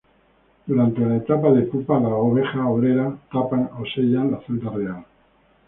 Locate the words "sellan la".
3.93-4.39